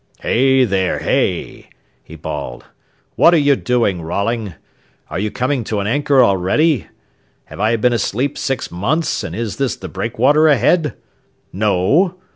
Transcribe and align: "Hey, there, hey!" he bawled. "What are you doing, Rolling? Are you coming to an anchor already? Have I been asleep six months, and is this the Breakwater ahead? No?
"Hey, 0.21 0.65
there, 0.65 0.97
hey!" 0.97 1.69
he 2.03 2.15
bawled. 2.15 2.65
"What 3.15 3.35
are 3.35 3.37
you 3.37 3.55
doing, 3.55 4.01
Rolling? 4.01 4.55
Are 5.11 5.19
you 5.19 5.29
coming 5.29 5.63
to 5.65 5.79
an 5.79 5.85
anchor 5.85 6.23
already? 6.23 6.87
Have 7.45 7.59
I 7.59 7.75
been 7.75 7.93
asleep 7.93 8.35
six 8.35 8.71
months, 8.71 9.23
and 9.23 9.35
is 9.35 9.57
this 9.57 9.75
the 9.75 9.87
Breakwater 9.89 10.47
ahead? 10.47 10.95
No? 11.53 12.15